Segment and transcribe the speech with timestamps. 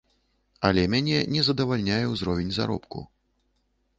[0.69, 2.99] Але мяне не задавальняе ўзровень заробку.